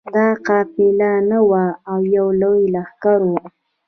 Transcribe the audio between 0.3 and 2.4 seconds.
قافله نه وه او یو